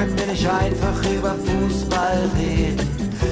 [0.00, 2.88] Können wir nicht einfach über Fußball reden?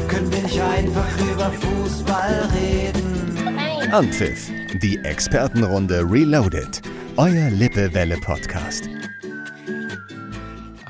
[0.06, 3.90] Können wir nicht einfach über Fußball reden?
[3.90, 6.82] Anpfiff, die Expertenrunde Reloaded.
[7.16, 8.90] Euer Lippewelle-Podcast.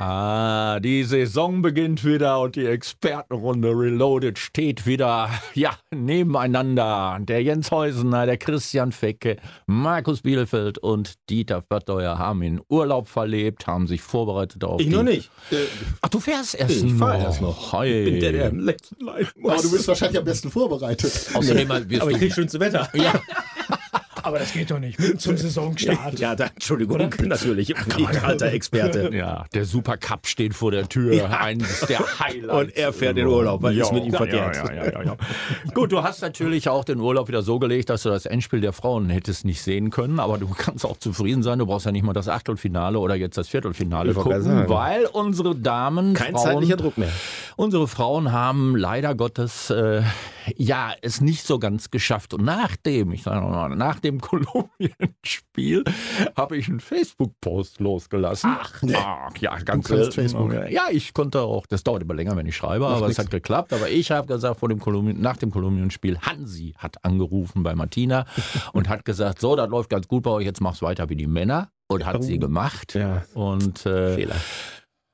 [0.00, 7.18] Ah, die Saison beginnt wieder und die Expertenrunde Reloaded steht wieder, ja, nebeneinander.
[7.20, 13.66] Der Jens Heusener, der Christian Fecke, Markus Bielefeld und Dieter Verteuer haben in Urlaub verlebt,
[13.66, 14.92] haben sich vorbereitet auf Ich die...
[14.92, 15.32] noch nicht.
[15.50, 15.56] Äh,
[16.00, 16.98] Ach, du fährst erst Ich noch.
[17.00, 17.72] fahr erst noch.
[17.72, 18.04] Hey.
[18.04, 21.28] bin der, der im letzten Leid Aber du bist wahrscheinlich am besten vorbereitet.
[21.34, 22.88] Außerdem wirst Aber ich krieg schönste Wetter.
[22.94, 23.20] Ja,
[24.28, 24.98] Aber das geht doch nicht.
[25.00, 26.18] Mitten zum Saisonstart.
[26.18, 27.70] Ja, da, Entschuldigung, natürlich.
[27.70, 29.10] Ich alter Experte.
[29.14, 32.60] ja, der Supercup steht vor der Tür, eines der Highlights.
[32.60, 34.56] Und er fährt in Urlaub, weil ist mit ihm verkehrt.
[34.56, 35.16] Ja, ja, ja, ja.
[35.72, 38.74] Gut, du hast natürlich auch den Urlaub wieder so gelegt, dass du das Endspiel der
[38.74, 41.58] Frauen hättest nicht sehen können, aber du kannst auch zufrieden sein.
[41.58, 46.12] Du brauchst ja nicht mal das Achtelfinale oder jetzt das Viertelfinale gucken, weil unsere Damen,
[46.12, 47.12] Kein Frauen, zeitlicher Druck mehr.
[47.58, 50.02] Unsere Frauen haben leider Gottes äh,
[50.54, 52.32] ja es nicht so ganz geschafft.
[52.32, 55.82] Und nachdem, ich sage mal, nach dem Kolumbien-Spiel
[56.36, 58.56] habe ich einen Facebook-Post losgelassen.
[58.56, 58.80] Ach,
[59.40, 60.08] ja, ganz Du.
[60.12, 60.54] Facebook.
[60.70, 61.66] Ja, ich konnte auch.
[61.66, 63.72] Das dauert immer länger, wenn ich schreibe, aber es hat geklappt.
[63.72, 68.24] Aber ich habe gesagt, vor dem Kolumbien, nach dem Kolumbien-Spiel, Hansi hat angerufen bei Martina
[68.72, 71.26] und hat gesagt, so, das läuft ganz gut bei euch, jetzt mach's weiter wie die
[71.26, 71.72] Männer.
[71.88, 72.94] Und hat sie gemacht.
[72.94, 73.24] Ja.
[73.34, 74.36] Und äh, Fehler.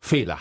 [0.03, 0.39] Fehler.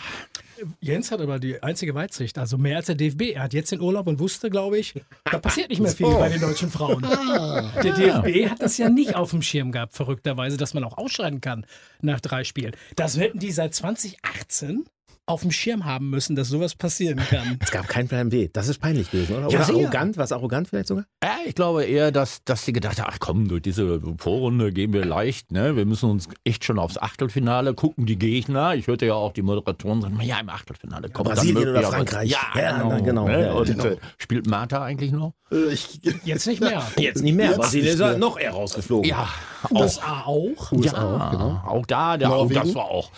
[0.80, 3.34] Jens hat aber die einzige Weitsicht, also mehr als der DFB.
[3.34, 4.94] Er hat jetzt den Urlaub und wusste, glaube ich,
[5.30, 7.02] da passiert nicht mehr viel bei den deutschen Frauen.
[7.02, 11.40] Der DFB hat das ja nicht auf dem Schirm gehabt, verrückterweise, dass man auch ausscheiden
[11.40, 11.66] kann
[12.00, 12.72] nach drei Spielen.
[12.96, 14.84] Das hätten die seit 2018
[15.26, 17.58] auf dem Schirm haben müssen, dass sowas passieren kann.
[17.62, 18.48] Es gab keinen Plan B.
[18.52, 19.48] Das ist peinlich gewesen, oder?
[19.50, 20.16] Ja, oder arrogant?
[20.18, 21.04] Was arrogant vielleicht sogar?
[21.22, 24.92] Ja, ich glaube eher, dass, dass sie gedacht haben, ach komm, durch diese Vorrunde gehen
[24.92, 25.76] wir leicht, ne?
[25.76, 28.74] Wir müssen uns echt schon aufs Achtelfinale gucken, die Gegner.
[28.74, 32.30] Ich hörte ja auch die Moderatoren sagen, ja, im Achtelfinale kommt Brasilien dann oder Frankreich.
[32.30, 33.02] Ja, Ja, genau.
[33.02, 33.46] genau, ne?
[33.46, 33.84] ja, Und genau.
[33.84, 35.32] äh, spielt Martha eigentlich noch?
[35.50, 36.82] Äh, Ich, Jetzt nicht mehr.
[36.98, 37.46] Jetzt nicht mehr.
[37.46, 38.18] Jetzt Brasilien ist ja mehr.
[38.18, 39.08] noch eher rausgeflogen.
[39.08, 39.28] Ja,
[39.70, 40.72] Das A auch.
[40.72, 41.62] ja, auch, genau.
[41.66, 42.60] auch da, der, auch, Norwegen.
[42.60, 43.10] das war auch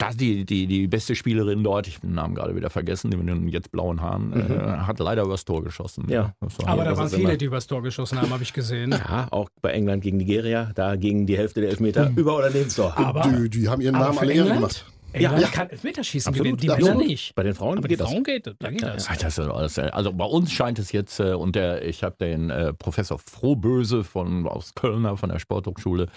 [0.00, 3.16] das die, die, die beste Spielerin dort, ich habe den Namen gerade wieder vergessen, die
[3.16, 6.06] mit den jetzt blauen Haaren, äh, hat leider übers Tor geschossen.
[6.08, 6.34] Ja.
[6.66, 8.90] Aber da waren viele, immer- die übers Tor geschossen haben, habe ich gesehen.
[8.92, 12.68] Ja, auch bei England gegen Nigeria, da gegen die Hälfte der Elfmeter über oder neben
[12.70, 12.96] Tor.
[12.96, 14.86] Aber, die, die haben ihren aber Namen alle Ehre gemacht.
[15.12, 15.48] England Ja.
[15.48, 16.96] kann Elfmeterschießen Absolut, gewinnen, die absolut.
[16.98, 17.34] Männer nicht.
[17.34, 18.08] Bei den Frauen Aber geht das.
[18.10, 19.06] Frauen geht, da geht das.
[19.06, 23.18] Das also bei uns scheint es jetzt, äh, und der, ich habe den äh, Professor
[23.18, 26.08] Frohböse von, aus Kölner von der Sporthochschule,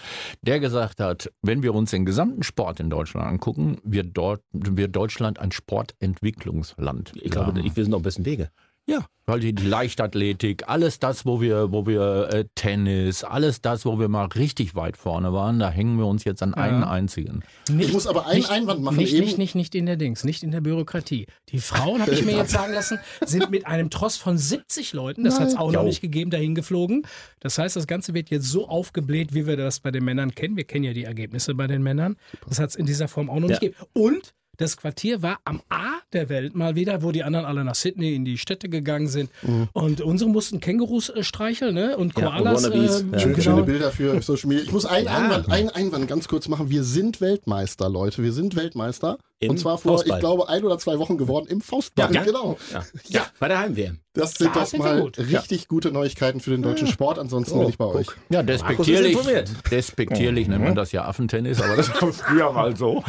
[0.42, 4.96] der gesagt hat, wenn wir uns den gesamten Sport in Deutschland angucken, wird, dort, wird
[4.96, 7.12] Deutschland ein Sportentwicklungsland.
[7.16, 8.50] Ich glaube, ich, wir sind auf dem besten Wege.
[8.86, 13.98] Ja, weil die, Leichtathletik, alles das, wo wir, wo wir äh, Tennis, alles das, wo
[13.98, 17.44] wir mal richtig weit vorne waren, da hängen wir uns jetzt an einen einzigen.
[17.70, 20.26] Nicht, Ich muss aber einen Einwand machen, Nicht, eben- nicht, nicht, nicht in der Dings,
[20.26, 21.28] nicht in der Bürokratie.
[21.50, 25.24] Die Frauen, habe ich mir jetzt sagen lassen, sind mit einem Tross von 70 Leuten,
[25.24, 25.88] das hat es auch noch Jo.
[25.88, 27.04] nicht gegeben, dahin geflogen.
[27.40, 30.58] Das heißt, das Ganze wird jetzt so aufgebläht, wie wir das bei den Männern kennen.
[30.58, 32.18] Wir kennen ja die Ergebnisse bei den Männern.
[32.50, 33.70] Das hat es in dieser Form auch noch nicht Ja.
[33.70, 33.86] gegeben.
[33.94, 37.76] Und das Quartier war am A der Welt mal wieder, wo die anderen alle nach
[37.76, 39.30] Sydney in die Städte gegangen sind.
[39.74, 41.98] Und unsere mussten Kängurus äh, streicheln ne?
[41.98, 42.66] und Ja, Koalas.
[42.66, 42.90] und äh, Ja.
[43.20, 43.42] Schöne, genau.
[43.42, 44.64] schöne Bilder für Social Media.
[44.64, 46.70] Ich muss einen, Einwand, einen Einwand ganz kurz machen.
[46.70, 48.22] Wir sind Weltmeister, Leute.
[48.22, 49.18] Wir sind Weltmeister.
[49.44, 50.18] Im und zwar vor, Faustball.
[50.18, 52.14] ich glaube, ein oder zwei Wochen geworden im Faustball.
[52.14, 52.24] Ja.
[52.24, 52.58] Genau.
[52.72, 53.26] Ja, ja.
[53.40, 54.00] bei der Heim-WM.
[54.16, 55.18] Das sind Da doch mal gut.
[55.18, 57.18] richtig gute Neuigkeiten für den deutschen Sport.
[57.18, 58.06] Ansonsten bin ich bei euch.
[58.30, 59.50] Ja, despektierlich, informiert.
[59.72, 63.04] despektierlich nennt man das ja Affentennis, aber das war früher mal so.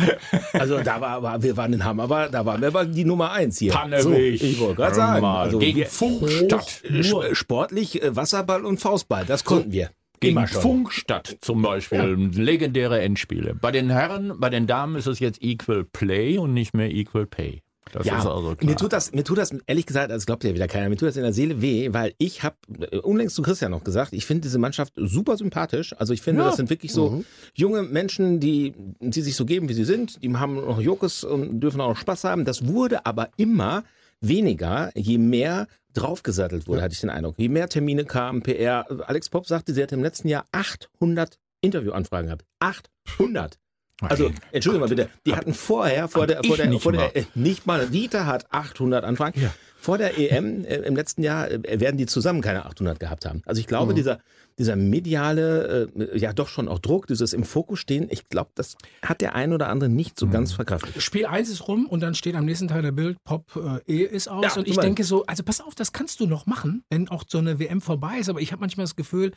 [0.54, 3.32] Also da war, war wir waren in Hamm, aber da waren wir aber die Nummer
[3.32, 3.72] eins hier.
[3.72, 4.40] Pannewig.
[4.40, 5.24] So, ich wollte gerade sagen.
[5.26, 6.80] Also gegen Funkstadt.
[7.04, 9.90] Sp- Sportlich äh, Wasserball und Faustball, das konnten wir.
[10.20, 10.46] Gegen.
[10.46, 12.30] Funkstadt zum Beispiel.
[12.34, 13.54] Legendäre Endspiele.
[13.54, 17.26] Bei den Herren, bei den Damen ist es jetzt Equal Play und nicht mehr Equal
[17.26, 17.62] Pay.
[17.92, 18.70] Das Ja, ist also klar.
[18.70, 21.08] mir tut das, mir tut das ehrlich gesagt, das glaubt ja wieder keiner, mir tut
[21.08, 22.56] das in der Seele weh, weil ich habe
[23.02, 25.94] unlängst zu Christian noch gesagt, ich finde diese Mannschaft super sympathisch.
[25.98, 26.48] Also ich finde, Ja.
[26.48, 27.22] das sind wirklich so
[27.54, 30.22] junge Menschen, die, die sich so geben, wie sie sind.
[30.24, 32.44] Die haben noch Jokes und dürfen auch noch Spaß haben.
[32.46, 33.84] Das wurde aber immer
[34.20, 37.38] weniger, je mehr draufgesattelt wurde, hatte ich den Eindruck.
[37.38, 38.86] Je mehr Termine kamen, PR.
[39.06, 42.44] Alex Pop sagte, sie hat im letzten Jahr 800 Interviewanfragen gehabt.
[42.58, 43.58] 800.
[44.00, 47.10] Also, Entschuldigung mal bitte, die hatten vorher, vor der, vor der, nicht vor mal.
[47.14, 49.40] der, äh, nicht mal, Dieter hat 800 Anfragen.
[49.84, 53.42] Vor der EM äh, im letzten Jahr äh, werden die zusammen keine 800 gehabt haben.
[53.44, 53.96] Also ich glaube, Mhm.
[53.96, 54.18] dieser,
[54.58, 58.76] dieser mediale, äh, ja doch schon auch Druck, dieses im Fokus stehen, ich glaube, das
[59.02, 61.02] hat der ein oder andere nicht so ganz verkraftet.
[61.02, 63.44] Spiel 1 ist rum und dann steht am nächsten Tag der Bild, Pop
[63.86, 64.42] äh, E ist aus.
[64.44, 67.24] Ja, und ich denke so, also pass auf, das kannst du noch machen, wenn auch
[67.28, 68.28] so eine WM vorbei ist.
[68.30, 69.32] Aber ich habe manchmal das Gefühl,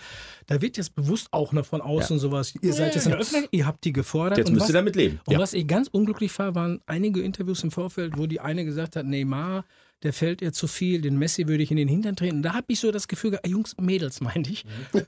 [0.45, 2.53] da wird jetzt bewusst auch noch von außen sowas.
[2.61, 4.37] Ihr seid jetzt in der Öffentlichkeit, ihr habt die gefordert.
[4.37, 5.19] Jetzt und müsst was, ihr damit leben.
[5.25, 5.39] Und Ja.
[5.39, 9.05] was ich ganz unglücklich war, waren einige Interviews im Vorfeld, wo die eine gesagt hat,
[9.05, 9.65] Neymar,
[10.03, 12.41] der fällt ihr zu viel, den Messi würde ich in den Hintern treten.
[12.43, 14.65] Da habe ich so das Gefühl, gehabt, Jungs, Mädels, meinte ich,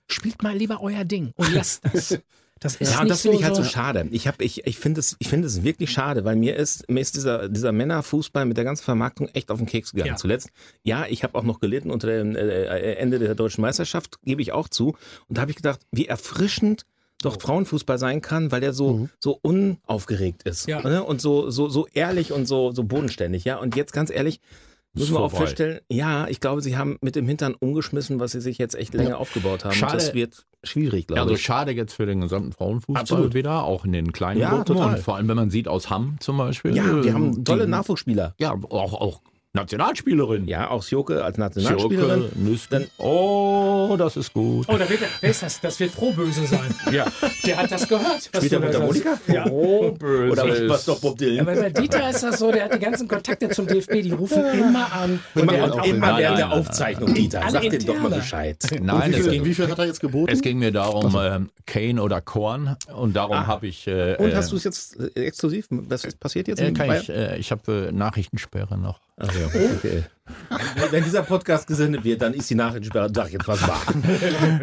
[0.10, 2.20] spielt mal lieber euer Ding und lasst das.
[2.62, 4.08] Das ist Ja, und das finde so, ich halt so schade.
[4.12, 7.16] Ich, ich, ich finde es, ich finde es wirklich schade, weil mir ist, mir ist
[7.16, 10.16] dieser, dieser Männerfußball mit der ganzen Vermarktung echt auf den Keks gegangen Ja.
[10.18, 10.50] zuletzt.
[10.84, 14.52] Ja, ich habe auch noch gelitten unter dem äh, Ende der deutschen Meisterschaft, gebe ich
[14.52, 14.98] auch zu.
[15.30, 16.86] Und da habe ich gedacht, wie erfrischend
[17.22, 20.68] doch Frauenfußball sein kann, weil der so, so unaufgeregt ist.
[20.68, 20.82] Ja.
[20.82, 21.02] Ne?
[21.04, 23.46] Und so, so, so ehrlich und so, so bodenständig.
[23.46, 24.42] Ja, und jetzt ganz ehrlich,
[24.94, 28.42] müssen wir auch feststellen, ja, ich glaube, sie haben mit dem Hintern umgeschmissen, was sie
[28.42, 29.74] sich jetzt echt länger aufgebaut haben.
[29.74, 29.94] Schade.
[29.94, 31.42] Das wird schwierig, glaube Also ich.
[31.42, 33.34] schade jetzt für den gesamten Frauenfußball Absolut.
[33.34, 34.66] wieder, auch in den kleinen Ja, Gruppen.
[34.66, 34.96] total.
[34.96, 36.76] Und vor allem, wenn man sieht aus Hamm zum Beispiel.
[36.76, 38.36] Ja, die haben tolle die, Nachwuchsspieler.
[38.40, 39.22] Ja, auch, auch
[39.54, 40.48] Nationalspielerin.
[40.48, 42.30] Ja, auch Sjoke als Nationalspielerin.
[42.36, 42.70] Nüsken.
[42.70, 44.68] Dann- Oh, das ist gut.
[44.70, 45.60] Oh, da wird, wer ist das?
[45.60, 46.74] Das wird Frohböse sein.
[46.92, 47.06] Ja.
[47.46, 48.30] Der hat das gehört.
[48.32, 48.80] was Spielt er mit der.
[48.82, 49.20] Monika?
[49.28, 49.46] Ja.
[49.50, 50.32] Oh, böse.
[50.32, 51.48] Oder was doch Bob Dylan?
[51.48, 54.44] Aber bei Dieter ist das so, der hat die ganzen Kontakte zum DFB, die rufen
[54.46, 55.20] immer an.
[55.36, 57.44] Und Immer, der und hat auch immer während der Aufzeichnung, Dieter.
[57.50, 58.10] Sag dem doch mal.
[58.10, 58.58] Bescheid.
[58.82, 60.32] Nein, wie, es viel, ging, wie viel hat er jetzt geboten?
[60.32, 62.76] es ging mir darum, ähm, Kane oder Korn.
[62.96, 63.88] Und darum habe ich.
[63.88, 65.68] Äh, Und äh, hast du es jetzt äh, exklusiv?
[65.70, 66.60] Was ist passiert jetzt?
[66.62, 69.00] äh, in kann ich äh, ich habe äh, Nachrichtensperre noch.
[69.18, 70.04] Ach ja, okay.
[70.92, 73.82] Wenn- dieser Podcast gesendet wird, dann ist die Nachrichtensperre, sag ich jetzt was wahr.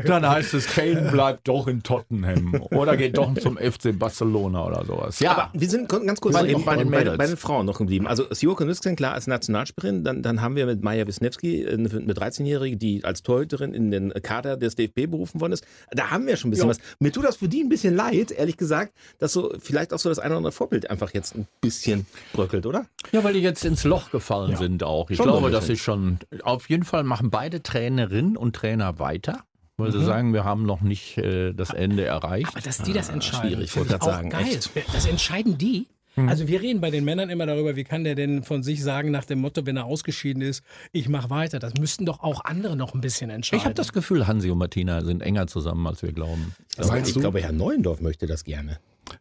[0.05, 4.85] Dann heißt es, Kane bleibt doch in Tottenham oder geht doch zum FC Barcelona oder
[4.85, 5.19] sowas.
[5.19, 7.19] Ja, Aber wir sind ganz kurz den- eben bei den bei, Mädels.
[7.19, 8.07] bei den Frauen noch geblieben.
[8.07, 10.05] Also Sjoke Nüsken, klar, als Nationalspielerin.
[10.05, 14.13] Dann, dann haben wir mit Maja Wisniewski eine, eine 13-Jährige, die als Torhüterin in den
[14.23, 15.65] Kader des DFB berufen worden ist.
[15.91, 16.79] Da haben wir schon ein bisschen was.
[17.01, 20.09] Mir tut das für die ein bisschen leid, ehrlich gesagt, dass so vielleicht auch so
[20.11, 22.87] das eine oder andere Vorbild einfach jetzt ein bisschen bröckelt, oder?
[23.13, 25.11] Ja, weil die jetzt ins Loch gefallen sind auch.
[25.11, 26.19] Ich Schon glaube, das ist schon.
[26.43, 29.41] Auf jeden Fall machen beide Trainerinnen und Trainer weiter,
[29.77, 32.49] weil sie sagen, wir haben noch nicht äh, das Ende erreicht.
[32.49, 34.47] Aber dass die das entscheiden, schwierig, finde wollte ich sagen, geil.
[34.49, 34.71] echt.
[34.95, 35.87] Das entscheiden die.
[36.19, 39.11] Also wir reden bei den Männern immer darüber, wie kann der denn von sich sagen
[39.11, 41.59] nach dem Motto, wenn er ausgeschieden ist, ich mache weiter.
[41.59, 43.59] Das müssten doch auch andere noch ein bisschen entscheiden.
[43.61, 46.55] Ich habe das Gefühl, Hansi und Martina sind enger zusammen, als wir glauben.
[46.79, 47.21] Also Meinst ich du?
[47.21, 48.79] glaube, Herr Neuendorf möchte das gerne.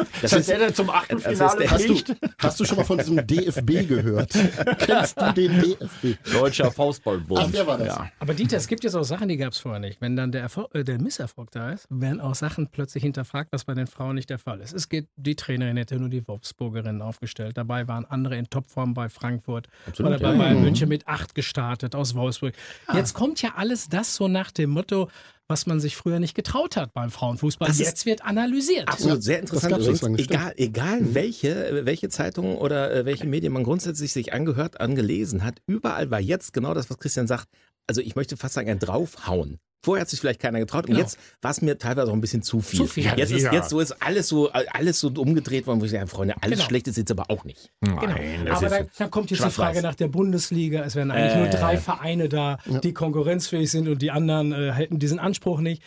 [0.22, 3.88] Das ist der, der zum Achtelfinale Hast du, hast du schon mal von diesem DFB
[3.88, 4.32] gehört?
[4.78, 6.32] Kennst du den DFB?
[6.32, 7.40] Deutscher Faustballbund.
[7.44, 7.88] Ach, der war das.
[7.88, 8.10] Ja.
[8.18, 10.00] Aber Dieter, es gibt jetzt auch Sachen, die gab es vorher nicht.
[10.00, 13.64] Wenn dann der, Erfolg, äh, der Misserfolg da ist, werden auch Sachen plötzlich hinterfragt, was
[13.64, 14.72] bei den Frauen nicht der Fall ist.
[14.72, 17.56] Es geht, die Trainerin hätte nur die Wolfsburgerinnen aufgestellt.
[17.56, 19.68] Dabei waren andere in Topform bei Frankfurt.
[19.86, 20.38] Absolut, oder bei ja.
[20.38, 22.54] Bayern München mit acht gestartet aus Wolfsburg.
[22.92, 25.08] Jetzt kommt ja alles das so nach dem Motto,
[25.48, 27.68] was man sich früher nicht getraut hat beim Frauenfußball.
[27.68, 28.88] Das Jetzt wird analysiert.
[28.88, 29.76] Absolut, sehr interessant.
[29.76, 30.18] übrigens.
[30.18, 35.60] egal, egal welche, welche Zeitung oder äh, welche Medien man grundsätzlich sich angehört, angelesen hat,
[35.66, 37.48] überall war jetzt genau das, was Christian sagt.
[37.86, 39.58] Also ich möchte fast sagen, ein draufhauen.
[39.84, 41.00] Vorher hat sich vielleicht keiner getraut und Genau.
[41.00, 42.80] jetzt war es mir teilweise auch ein bisschen zu viel.
[42.80, 43.04] Zu viel.
[43.16, 43.52] Jetzt ist Ja.
[43.52, 46.68] jetzt so ist alles so alles so umgedreht worden, wo ich sage, Freunde, alles Genau.
[46.68, 47.70] schlecht ist jetzt aber auch nicht.
[47.82, 48.00] Genau.
[48.00, 49.50] das Aber ist dann, dann kommt jetzt die.
[49.50, 50.82] Frage nach der Bundesliga.
[50.84, 51.50] Es wären eigentlich nur Äh.
[51.50, 55.82] drei Vereine da, die konkurrenzfähig sind und die anderen äh, hätten diesen Anspruch nicht.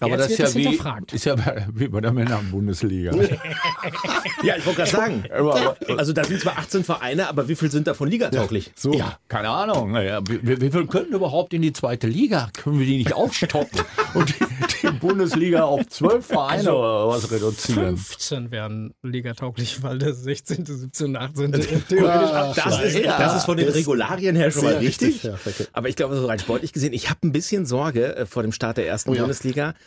[0.00, 0.80] Aber Jetzt das ist ja, wie,
[1.12, 3.12] ist ja bei- wie bei der Männer-Bundesliga.
[4.42, 5.24] Ja, ich wollte gerade sagen.
[5.98, 8.72] Also da sind zwar 18 Vereine, aber wie viel sind davon ligatauglich?
[8.76, 8.92] So.
[8.92, 9.94] Ja, keine Ahnung.
[9.96, 12.48] Ja, wie, wie viel können überhaupt in die zweite Liga?
[12.56, 13.80] Können wir die nicht aufstocken
[14.14, 14.44] und die,
[14.82, 17.96] die Bundesliga auf zwölf Vereine oder was reduzieren?
[17.96, 21.52] 15 wären ligatauglich, weil der 16., 17., und 18.
[21.52, 23.18] theoretisch Ah, Das ist, Ja.
[23.18, 25.24] das ist von den Regularien her schon mal richtig.
[25.24, 25.66] richtig, ja.
[25.72, 28.52] Aber ich glaube, so rein sportlich gesehen, ich habe ein bisschen Sorge äh, vor dem
[28.52, 29.20] Start der ersten Oh ja.
[29.22, 29.74] Bundesliga,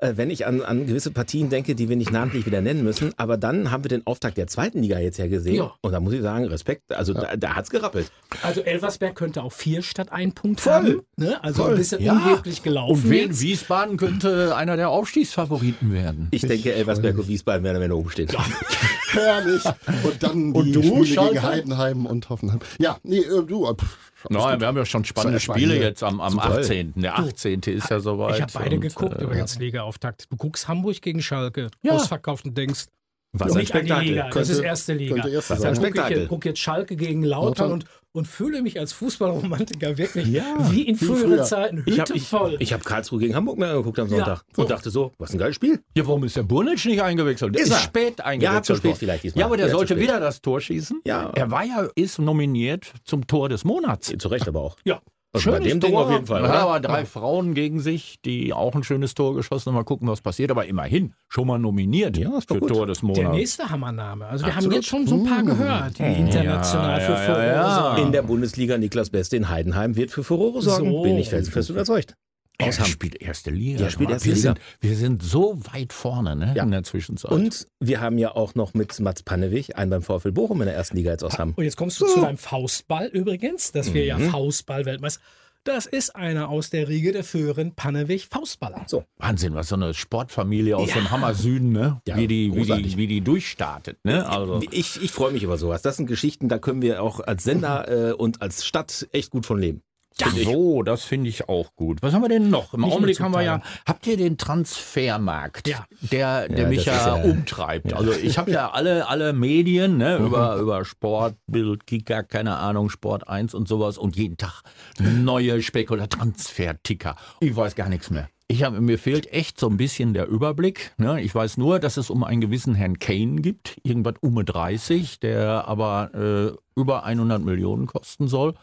[0.00, 3.12] wenn ich an, an gewisse Partien denke, die wir nicht namentlich wieder nennen müssen.
[3.16, 5.56] Aber dann haben wir den Auftakt der zweiten Liga jetzt ja gesehen.
[5.56, 5.72] Ja.
[5.80, 6.92] Und da muss ich sagen, Respekt.
[6.92, 8.10] Also da, da hat's gerappelt.
[8.42, 11.00] Also Elversberg könnte auch vier statt ein Punkt haben.
[11.16, 11.42] Ne?
[11.42, 12.12] Also ein bisschen Ja.
[12.12, 12.92] unheblich gelaufen.
[13.04, 13.40] Und wen, jetzt.
[13.40, 16.28] Wiesbaden könnte einer der Aufstiegsfavoriten werden.
[16.30, 18.28] Ich, denke, Elversberg und Wiesbaden werden am Ende oben stehen.
[19.12, 19.64] Herrlich.
[20.04, 21.34] Und dann die Und du, Spiele Schalke?
[21.34, 22.58] gegen Heidenheim und Hoffenheim.
[22.78, 23.66] Ja, nee, äh, du.
[23.66, 23.96] äh, pff,
[24.28, 26.58] Nein, wir haben ja schon spannende Spiele jetzt am, am Toll.
[26.60, 26.94] 18.
[26.96, 27.60] Der 18.
[27.60, 28.36] ist ja soweit.
[28.36, 29.58] Ich habe beide und, geguckt äh, übrigens
[29.90, 30.26] Liga-Auftakt.
[30.30, 31.92] Du guckst Hamburg gegen Schalke, Ja.
[31.92, 32.86] ausverkauft und denkst,
[33.32, 34.08] Was ein nicht an die Spektakel.
[34.08, 35.16] Liga, das Könnte- ist erste Liga.
[35.28, 35.56] erste Dann sein.
[35.58, 36.18] gucke ich, Spektakel.
[36.18, 40.82] jetzt- guck jetzt Schalke gegen Lautern und, und fühle mich als Fußballromantiker wirklich Ja, wie
[40.88, 41.42] in früheren früher.
[41.44, 42.56] Zeiten, Ich Hütte habe ich, voll.
[42.60, 45.56] ich hab Karlsruhe gegen Hamburg mir angeguckt am Sonntag und dachte so, was ein geiles
[45.56, 45.80] Spiel.
[45.94, 47.54] Ja, warum ist der Bunic nicht eingewechselt?
[47.54, 47.80] Der Ist ist, er.
[47.80, 48.54] spät eingewechselt.
[48.56, 49.40] Ja, zu spät vielleicht diesmal.
[49.40, 51.02] Ja, aber der Ja, zu sollte wieder das Tor schießen.
[51.04, 51.30] Ja.
[51.34, 54.14] Er war ja, ist nominiert zum Tor des Monats.
[54.18, 54.76] Zu Recht aber auch.
[54.84, 55.00] ja.
[55.32, 56.42] Also bei dem Ding auf jeden Fall.
[56.44, 56.62] Er hat Oder?
[56.62, 59.74] aber drei Frauen gegen sich, die auch ein schönes Tor geschossen haben.
[59.74, 60.50] Mal gucken, was passiert.
[60.50, 62.70] Aber immerhin schon mal nominiert Ja, für gut.
[62.70, 63.36] Tor des Der Monats.
[63.36, 64.24] nächste Hammername.
[64.26, 64.76] Also wir haben Absolut.
[64.76, 67.74] jetzt schon so ein paar gehört, die international Ja, für ja, Furore ja, ja.
[67.82, 68.02] sorgen.
[68.06, 70.90] In der Bundesliga Niklas Beste in Heidenheim wird für Furore sorgen.
[70.90, 71.02] So.
[71.02, 72.14] Bin ich felsenfest überzeugt.
[72.58, 72.86] Er Aus Hamm.
[72.86, 73.78] spielt erste Liga.
[73.78, 74.54] Der spielt erste wir Liga.
[74.54, 76.62] Sind, wir sind so weit vorne ne, Ja.
[76.64, 77.30] in der Zwischenzeit.
[77.30, 80.74] Und wir haben ja auch noch mit Mats Pannewig einen beim VfL Bochum in der
[80.74, 81.52] ersten Liga jetzt aus Hamm.
[81.54, 84.08] Und jetzt kommst du zu deinem Faustball übrigens, dass wir Mhm.
[84.24, 85.20] ja Faustball-Weltmeister.
[85.64, 88.84] Das ist einer aus der Riege der früheren Pannewig Faustballer.
[88.86, 89.04] So.
[89.16, 92.00] Wahnsinn, was so eine Sportfamilie aus dem Hammer Süden, ne?
[92.06, 93.98] Ja, wie, die, wie, die, wie die durchstartet.
[94.04, 94.28] Ne?
[94.28, 95.82] Also, Ich, ich freue mich über sowas.
[95.82, 99.44] Das sind Geschichten, da können wir auch als Sender äh, und als Stadt echt gut
[99.44, 99.82] von leben.
[100.18, 102.02] Ja, so, das finde ich auch gut.
[102.02, 102.72] Was haben wir denn noch?
[102.74, 105.84] Im Nicht Augenblick haben wir ja, habt ihr den Transfermarkt, Ja.
[106.00, 107.92] der, der Ja, mich ja, ja- umtreibt.
[107.92, 112.88] Also ich habe ja alle, alle Medien, ne, über, über Sport, Bild, Kicker, keine Ahnung,
[112.90, 114.62] Sport 1 und sowas und jeden Tag
[114.98, 117.16] neue Spekula Transferticker.
[117.40, 118.28] Ich weiß gar nichts mehr.
[118.48, 120.92] Ich hab, mir fehlt echt so ein bisschen der Überblick.
[120.98, 121.20] Ne?
[121.20, 125.66] Ich weiß nur, dass es um einen gewissen Herrn Kane gibt, irgendwas um 30, der
[125.66, 128.54] aber äh, über 100 Millionen kosten soll.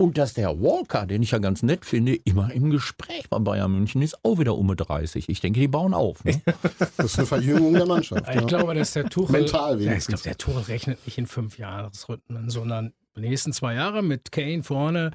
[0.00, 3.70] Und dass der Walker, den ich ja ganz nett finde, immer im Gespräch bei Bayern
[3.70, 5.28] München ist, auch wieder um 30.
[5.28, 6.24] Ich denke, die bauen auf.
[6.24, 6.40] Ne?
[6.96, 8.26] Das ist eine Verjüngung der Mannschaft.
[8.30, 8.46] Ich ja.
[8.46, 9.32] glaube, dass der Tuchel.
[9.40, 10.22] Mental ja, ich wenigstens.
[10.22, 14.62] glaube, der Tuchel rechnet nicht in fünf Jahresrhythmen, sondern die nächsten zwei Jahre mit Kane
[14.62, 15.10] vorne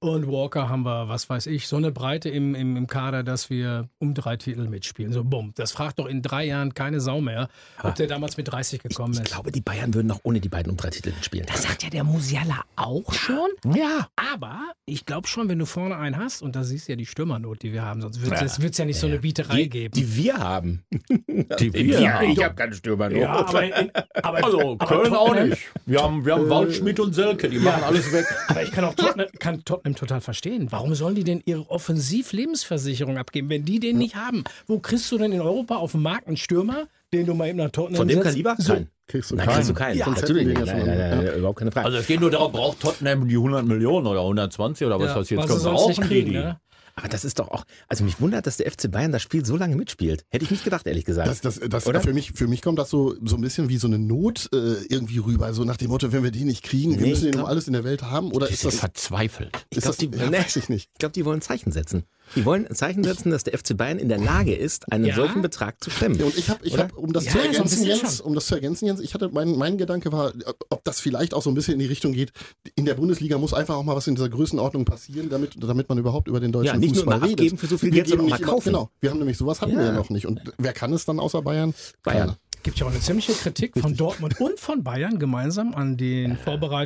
[0.00, 3.50] und Walker haben wir, was weiß ich, so eine Breite im, im, im Kader, dass
[3.50, 5.12] wir um drei Titel mitspielen.
[5.12, 5.52] So bumm.
[5.56, 7.48] Das fragt doch in drei Jahren keine Sau mehr,
[7.82, 9.26] ob der damals mit 30 gekommen Ich ist.
[9.32, 11.46] glaube, die Bayern würden noch ohne die beiden um drei Titel spielen.
[11.46, 13.48] Das sagt ja der Musiala auch schon.
[13.74, 14.06] Ja.
[14.32, 17.06] Aber ich glaube schon, wenn du vorne einen hast, und da siehst du ja die
[17.06, 19.94] Stürmernot, die wir haben, sonst wird es ja, nicht so eine Bieterei die, geben.
[19.94, 20.84] die wir haben.
[21.58, 22.30] Die wir ja, haben.
[22.30, 23.10] ich habe keine Stürmer.
[23.10, 23.90] ja, aber, in,
[24.22, 25.68] aber, Also aber Köln auch nicht.
[25.86, 28.26] Wir haben, wir haben Waldschmidt und Selke, die machen alles weg.
[28.48, 30.68] Aber ich kann auch Tottenham, kann Tottenham total verstehen.
[30.70, 34.44] Warum sollen die denn ihre Offensiv-Lebensversicherung abgeben, wenn die den nicht haben?
[34.66, 37.58] Wo kriegst du denn in Europa auf dem Markt einen Stürmer, den du mal eben
[37.58, 38.28] nach Tottenham Von dem setzt?
[38.30, 38.56] Kaliber?
[38.58, 38.72] So.
[38.74, 38.88] Nein.
[39.06, 39.54] Kriegst du Nein, keinen.
[39.56, 39.96] kriegst du keinen.
[39.98, 40.58] Ja, Natürlich nicht.
[40.58, 41.86] Nein, ja nein, nein, nein, überhaupt keine Frage.
[41.86, 45.14] Also es geht nur darum, braucht Tottenham die 100 Millionen oder 120 oder was Ja,
[45.14, 46.36] das jetzt was sie nicht die kriegen, die?
[46.36, 46.60] ne?
[46.98, 49.56] Aber das ist doch auch, also mich wundert, dass der FC Bayern das Spiel so
[49.56, 50.24] lange mitspielt.
[50.30, 51.28] Hätte ich nicht gedacht, ehrlich gesagt.
[51.28, 52.00] Das, das, das, Oder?
[52.00, 54.56] für, mich, für mich kommt das so, so ein bisschen wie so eine Not äh,
[54.88, 55.54] irgendwie rüber.
[55.54, 57.40] So nach dem Motto, wenn wir die nicht kriegen, wir Nee, müssen ich den um
[57.42, 58.32] glaub- alles in der Welt haben.
[58.32, 59.54] Oder ist das, verzweifelt.
[59.70, 60.38] ist glaub, das die- ja, nee.
[60.38, 60.90] weiß ich nicht.
[60.92, 62.02] Ich glaube, die wollen Zeichen setzen.
[62.36, 65.14] Die wollen ein Zeichen setzen, dass der FC Bayern in der Lage ist, einen Ja.
[65.14, 66.18] solchen Betrag zu stemmen.
[66.18, 68.54] Ja, und ich habe, ich hab, um das Ja, zu ergänzen, Jens, um das zu
[68.54, 70.32] ergänzen, Jens, ich hatte, mein, mein Gedanke war,
[70.70, 72.32] ob das vielleicht auch so ein bisschen in die Richtung geht,
[72.74, 75.98] in der Bundesliga muss einfach auch mal was in dieser Größenordnung passieren, damit, damit man
[75.98, 77.40] überhaupt über den deutschen Ja, nicht nur Fußball immer redet.
[77.40, 78.64] abgeben für so viel Wir Geld, sondern mal immer- kaufen.
[78.72, 79.78] Genau, wir haben nämlich sowas hatten Ja.
[79.78, 80.26] wir ja noch nicht.
[80.26, 81.74] Und wer kann es dann außer Bayern?
[82.02, 82.18] Bayern.
[82.28, 82.38] Keiner.
[82.64, 86.36] Gibt ja auch eine ziemliche Kritik von Dortmund und von Bayern gemeinsam an den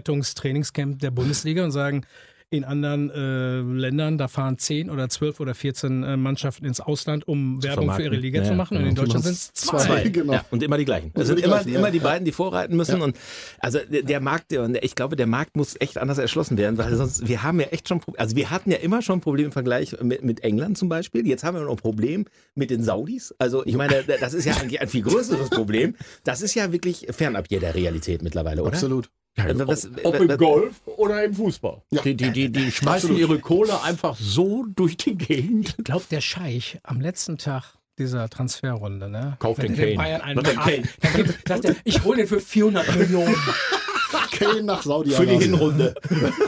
[0.06, 2.04] Vorbereitungstrainingscamp der Bundesliga und sagen,
[2.52, 7.26] in anderen äh, Ländern, da fahren 10 oder 12 oder 14 äh, Mannschaften ins Ausland,
[7.26, 8.20] um Werbung für ihre vermarkten.
[8.20, 8.76] Liga Ja, zu machen.
[8.76, 9.02] Und in genau.
[9.02, 9.78] Deutschland Die sind es zwei.
[9.78, 10.08] zwei.
[10.08, 10.32] Genau.
[10.34, 11.10] Ja, und immer die gleichen.
[11.14, 13.00] Es immer sind die immer, gleichen, immer ja, die beiden, die vorreiten müssen.
[13.00, 13.16] Und
[13.58, 16.76] also der, der Markt, der, und ich glaube, der Markt muss echt anders erschlossen werden,
[16.76, 19.52] weil sonst, wir haben ja echt schon, also wir hatten ja immer schon Probleme im
[19.52, 21.26] Vergleich mit, mit England zum Beispiel.
[21.26, 23.34] Jetzt haben wir noch ein Problem mit den Saudis.
[23.38, 25.94] Also ich meine, das ist ja eigentlich ein viel größeres Problem.
[26.24, 28.72] Das ist ja wirklich fernab jeder Realität mittlerweile, oder?
[28.72, 29.10] Absolut.
[29.36, 31.82] Ja, Also ob, was- ob was- im Golf oder im Fußball.
[31.90, 32.02] Ja.
[32.02, 33.18] Die, die, die, die schmeißen Absolut.
[33.18, 35.74] ihre Kohle einfach so durch die Gegend.
[35.78, 39.36] Ich glaube, der Scheich am letzten Tag dieser Transferrunde, ne?
[39.38, 39.96] Kauft den er Kane.
[39.96, 40.82] Bayern einen den Kane.
[41.16, 43.34] Gibt, sagt er, ich hole den für 400 Millionen.
[44.32, 45.38] Kane nach Für Saudi-Arabien.
[45.38, 45.94] die Hinrunde.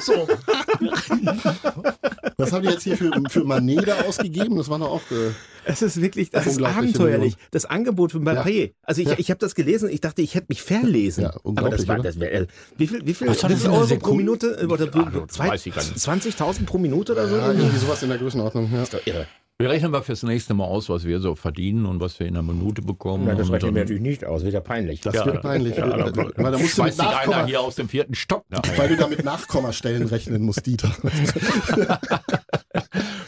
[0.00, 0.26] So.
[2.36, 4.56] Was haben die jetzt hier für, für Maneda ausgegeben?
[4.56, 5.00] Das war doch auch.
[5.10, 5.30] Äh,
[5.66, 7.34] Es ist wirklich, das ist abenteuerlich.
[7.36, 7.48] Million.
[7.50, 8.72] Das Angebot von Mbappé.
[8.82, 9.14] Also ich, Ja.
[9.18, 11.22] ich habe das gelesen, ich dachte, ich hätte mich verlesen.
[11.24, 13.80] Ja, Aber das war, das wär, äh, wie viel, wie viel, wie das viel Euro
[13.80, 14.16] pro Sekunde?
[14.18, 14.66] Minute?
[14.68, 15.96] Oder Ja, das zwei- weiß ich gar nicht.
[15.96, 17.36] 20.000 pro Minute oder so?
[17.36, 18.64] ja, irgendwie sowas in der Größenordnung.
[18.72, 18.78] Ja.
[18.80, 19.26] Das ist doch irre.
[19.62, 22.34] Wir rechnen mal fürs nächste Mal aus, was wir so verdienen und was wir in
[22.36, 23.26] einer Minute bekommen.
[23.26, 25.00] Nein, das rechnen wir natürlich nicht aus, wieder peinlich.
[25.00, 25.76] Das Ja, wird peinlich.
[25.76, 28.42] Ja, weil, da, weil da musst du mit einer Nachkomma, hier aus dem vierten Stock
[28.50, 28.62] nach.
[28.76, 30.90] weil du da mit Nachkommastellen rechnen musst, Dieter.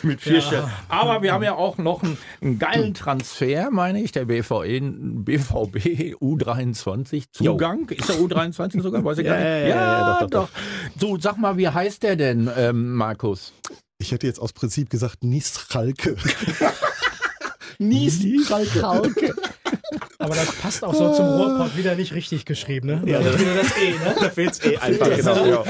[0.02, 0.64] mit vier Stellen.
[0.88, 6.16] Aber wir haben ja auch noch einen, einen geilen Transfer, meine ich, der BVE, BVB
[6.20, 7.88] U23 Zugang.
[7.88, 9.04] Ist der U23 sogar?
[9.04, 9.48] Weiß ich Ja, gar nicht.
[9.48, 10.48] ja, ja, ja, doch, doch,
[10.98, 13.52] So, sag mal, wie heißt der denn, ähm, Markus?
[14.06, 16.16] Ich hätte jetzt aus Prinzip gesagt Niestralke.
[17.80, 19.34] Niestralke.
[20.18, 23.02] Aber das passt auch so zum Ruhrpott wieder nicht richtig geschrieben, ne?
[23.04, 24.14] Ja, das, wieder das E, ne?
[24.20, 25.64] Da fehlt's eh einfach, genau.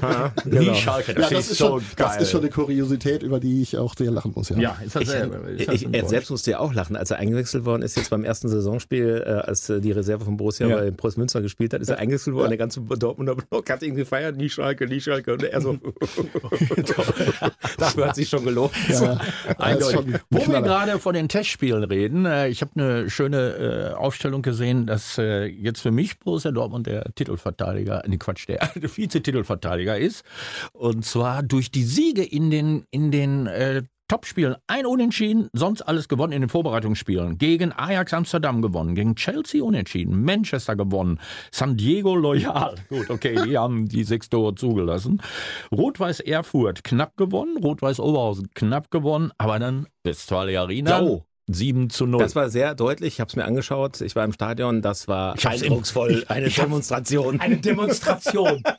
[0.00, 0.32] Ja.
[0.44, 0.74] Die genau.
[0.74, 2.08] Schalke, Ja, das, das ist ist, so schon, geil.
[2.14, 4.48] das ist schon eine Kuriosität, über die ich auch sehr lachen muss.
[4.48, 4.58] Ja.
[4.58, 5.38] ja, ist das Ich, selber.
[5.66, 6.08] Das ich, er Wort?
[6.10, 9.30] selbst musste ja auch lachen, als er eingewechselt worden ist, jetzt beim ersten Saisonspiel, äh,
[9.30, 10.76] als äh, die Reserve von Borussia Ja.
[10.76, 13.94] bei Preußen Münster gespielt hat, ist er eingewechselt worden, der ganze Dortmunder Block hat ihn
[13.94, 15.34] gefeiert, nie Schalke, nie Schalke.
[15.34, 15.72] Und er so,
[17.78, 18.72] dafür hat sich schon gelohnt.
[18.88, 19.18] Ja,
[19.58, 23.81] das ist schon Wo wir gerade von den Testspielen reden, äh, ich habe eine schöne
[23.82, 28.70] äh, Aufstellung gesehen, dass äh, jetzt für mich Borussia Dortmund der Titelverteidiger, nee Quatsch, der,
[28.74, 30.24] der Vize-Titelverteidiger ist.
[30.72, 34.56] Und zwar durch die Siege in den, in den äh, Topspielen.
[34.66, 37.38] Ein Unentschieden, sonst alles gewonnen in den Vorbereitungsspielen.
[37.38, 41.18] Gegen Ajax Amsterdam gewonnen, gegen Chelsea unentschieden, Manchester gewonnen,
[41.50, 42.74] San Diego loyal.
[42.90, 45.22] Gut, okay, die haben die sechs Tore zugelassen.
[45.70, 51.24] Rot-Weiß Erfurt knapp gewonnen, Rot-Weiß Oberhausen knapp gewonnen, aber dann Westfalia Arena Jo.
[51.48, 52.20] 7 zu 0.
[52.20, 55.34] Das war sehr deutlich, ich habe es mir angeschaut, ich war im Stadion, das war
[55.44, 57.40] eindrucksvoll, eine Demonstration.
[57.40, 58.62] Eine Demonstration.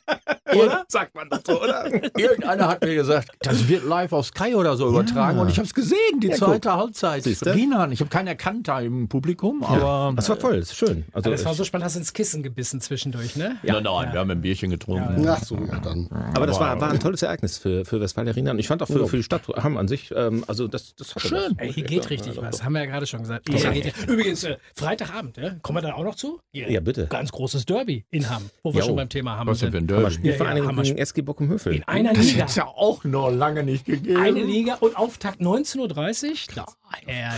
[0.62, 0.84] Oder?
[0.88, 1.86] Sagt man das so, oder?
[2.18, 5.66] Irgendeiner hat mir gesagt, das wird live auf Sky oder so übertragen und ich habe
[5.66, 7.22] es gesehen, die Ja, zweite Halbzeit.
[7.24, 7.54] Siehste?
[7.54, 11.04] Rienan, ich habe keinen erkannt da im Publikum, aber Das war voll, das ist schön.
[11.12, 13.56] Also, Das war so spannend, hast ins Kissen gebissen zwischendurch, ne?
[13.62, 15.26] nein, nein, wir haben ein Bierchen getrunken.
[15.28, 16.08] Ach so, ja, dann.
[16.34, 18.50] aber das war, war ein tolles Ereignis für, für Westfalia Arena.
[18.52, 21.14] Und ich fand auch für, für die Stadt haben an sich, ähm, also das, das
[21.14, 21.54] hatte Schön.
[21.58, 23.48] Ey, hier geht richtig was, haben wir ja gerade schon gesagt.
[23.48, 25.50] Übrigens, äh, Freitagabend, ja?
[25.62, 26.40] kommen wir da auch noch zu?
[26.52, 27.06] Ja, bitte.
[27.06, 28.86] Ganz großes Derby in Hamm, wo wir Jo.
[28.86, 29.90] schon beim Thema Hamm Was denn für ein sind.
[29.90, 30.28] Derby?
[30.46, 31.74] Hammer gegen SG Bockum-Höfel.
[31.74, 32.44] In einer Das Liga.
[32.44, 34.16] hätte ja auch noch lange nicht gegeben.
[34.20, 36.66] Eine Liga und Auftakt 19.30 Uhr.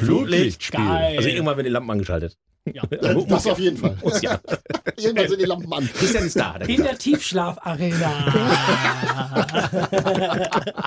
[0.01, 0.81] Flutlichtspiel.
[0.85, 1.17] Geil.
[1.17, 2.37] Also irgendwann werden die Lampen angeschaltet.
[2.73, 2.83] Ja.
[2.91, 3.97] Äh, Das auf jeden Fall.
[4.03, 4.39] Muss ja.
[4.99, 5.89] Irgendwann sind die Lampen an.
[5.99, 6.57] Christian ist da.
[6.67, 8.13] In der Tiefschlafarena.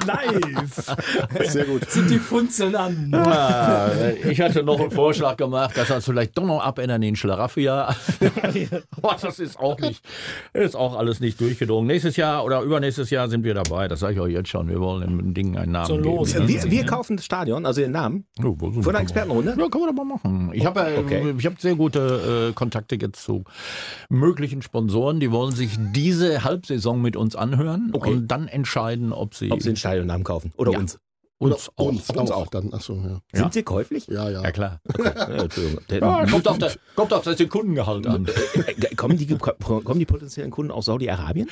[0.05, 1.51] nice.
[1.51, 1.89] Sehr gut.
[1.89, 3.11] Sind die Funzeln an.
[3.13, 3.89] Ah,
[4.27, 7.95] ich hatte noch einen Vorschlag gemacht, dass wir es vielleicht doch noch abändern in Schlaraffia.
[9.01, 10.03] Aber das ist auch nicht,
[10.53, 11.87] ist auch alles nicht durchgedrungen.
[11.87, 13.87] Nächstes Jahr oder übernächstes Jahr sind wir dabei.
[13.87, 14.69] Das sage ich euch jetzt schon.
[14.69, 16.33] Wir wollen dem Ding einen Namen So los.
[16.33, 16.47] geben.
[16.47, 18.99] Wir, wir kaufen das Stadion, also den Namen, sind von der wir?
[19.01, 19.55] Expertenrunde.
[19.57, 20.51] Ja, kann man doch mal machen.
[20.53, 21.33] Ich habe äh, Okay.
[21.37, 23.43] ich hab sehr gute äh, Kontakte jetzt zu
[24.09, 25.19] möglichen Sponsoren.
[25.19, 28.11] Die wollen sich diese Halbsaison mit uns anhören Okay.
[28.11, 30.51] und dann entscheiden, ob sie, Ob sie den Stadionnamen kaufen.
[30.57, 30.79] Oder Ja.
[30.79, 30.97] uns.
[31.39, 31.85] Uns auch.
[31.87, 32.47] Uns, uns auch.
[32.47, 33.19] Dann, ach so, ja.
[33.33, 34.05] Sind sie käuflich?
[34.07, 34.43] Ja, ja.
[34.43, 34.79] Ja, klar.
[34.99, 35.47] Ja.
[35.89, 38.27] Der, Ja, kommt, auf der, kommt auf das Sekundengehalt an.
[38.27, 41.49] Äh, kommen, die, kommen die potenziellen Kunden aus Saudi-Arabien?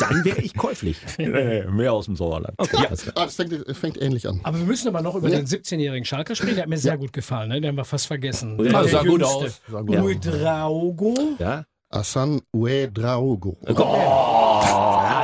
[0.00, 0.96] Dann wäre ich käuflich.
[1.18, 2.54] Nee, mehr aus dem Sauerland.
[2.58, 2.86] Okay.
[3.14, 4.40] Ah, das fängt, fängt ähnlich an.
[4.42, 5.36] Aber wir müssen aber noch über Ja.
[5.36, 6.54] den 17-jährigen Schalker sprechen.
[6.56, 7.50] Der hat mir sehr gut gefallen.
[7.50, 7.60] Ne?
[7.60, 8.56] Den haben wir fast vergessen.
[8.58, 9.60] Ja, Der das sah gut aus.
[9.70, 10.04] Sah gut aus.
[10.04, 11.14] Uedraogo.
[11.38, 11.64] Ja?
[11.90, 13.58] Asan Uedraogo.
[13.66, 13.74] Oh,